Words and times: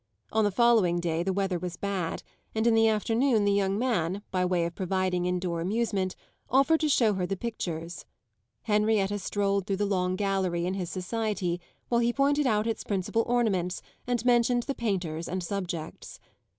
On 0.31 0.43
the 0.43 0.49
following 0.49 0.99
day 0.99 1.21
the 1.21 1.31
weather 1.31 1.59
was 1.59 1.77
bad, 1.77 2.23
and 2.55 2.65
in 2.65 2.73
the 2.73 2.87
afternoon 2.87 3.45
the 3.45 3.51
young 3.51 3.77
man, 3.77 4.23
by 4.31 4.43
way 4.43 4.65
of 4.65 4.73
providing 4.73 5.27
indoor 5.27 5.61
amusement, 5.61 6.15
offered 6.49 6.79
to 6.79 6.89
show 6.89 7.13
her 7.13 7.27
the 7.27 7.37
pictures. 7.37 8.05
Henrietta 8.63 9.19
strolled 9.19 9.67
through 9.67 9.75
the 9.77 9.85
long 9.85 10.15
gallery 10.15 10.65
in 10.65 10.73
his 10.73 10.89
society, 10.89 11.61
while 11.89 12.01
he 12.01 12.11
pointed 12.11 12.47
out 12.47 12.65
its 12.65 12.83
principal 12.83 13.21
ornaments 13.27 13.83
and 14.07 14.25
mentioned 14.25 14.63
the 14.63 14.73
painters 14.73 15.27
and 15.27 15.43
subjects. 15.43 16.19